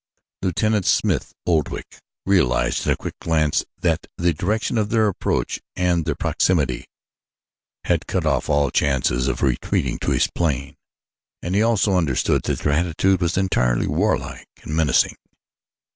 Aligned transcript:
Lieutenant 0.41 0.87
Smith 0.87 1.31
Oldwick 1.45 1.99
realized 2.25 2.87
in 2.87 2.91
a 2.93 2.97
quick 2.97 3.13
glance 3.21 3.63
that 3.81 4.07
the 4.17 4.33
direction 4.33 4.79
of 4.79 4.89
their 4.89 5.07
approach 5.07 5.61
and 5.75 6.05
their 6.05 6.15
proximity 6.15 6.87
had 7.83 8.07
cut 8.07 8.25
off 8.25 8.49
all 8.49 8.71
chances 8.71 9.27
of 9.27 9.43
retreating 9.43 9.99
to 9.99 10.09
his 10.09 10.27
plane, 10.33 10.75
and 11.43 11.53
he 11.53 11.61
also 11.61 11.93
understood 11.97 12.41
that 12.41 12.57
their 12.57 12.73
attitude 12.73 13.21
was 13.21 13.37
entirely 13.37 13.85
warlike 13.85 14.47
and 14.63 14.75
menacing. 14.75 15.15